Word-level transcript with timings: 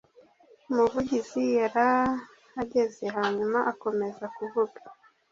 umuvugizi 0.69 1.43
yarahagaze 1.59 3.05
hanyuma 3.15 3.59
akomeza 3.71 4.25
kuvuga 4.35 4.79